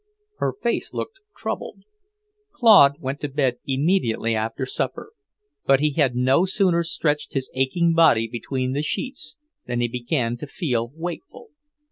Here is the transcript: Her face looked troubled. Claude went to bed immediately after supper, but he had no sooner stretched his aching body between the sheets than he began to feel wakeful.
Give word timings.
Her 0.39 0.53
face 0.63 0.95
looked 0.95 1.19
troubled. 1.37 1.83
Claude 2.53 2.99
went 2.99 3.19
to 3.19 3.27
bed 3.27 3.57
immediately 3.67 4.33
after 4.33 4.65
supper, 4.65 5.11
but 5.67 5.79
he 5.79 5.91
had 5.91 6.15
no 6.15 6.43
sooner 6.43 6.81
stretched 6.81 7.33
his 7.33 7.51
aching 7.53 7.93
body 7.93 8.27
between 8.27 8.71
the 8.73 8.81
sheets 8.81 9.35
than 9.67 9.79
he 9.79 9.87
began 9.87 10.37
to 10.37 10.47
feel 10.47 10.87
wakeful. 10.95 11.51